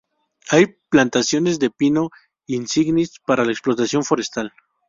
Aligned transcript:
Hay 0.49 0.65
plantaciones 0.89 1.59
de 1.59 1.69
pino 1.69 2.09
insignis 2.47 3.19
para 3.23 3.45
la 3.45 3.51
explotación 3.51 4.03
forestal. 4.03 4.51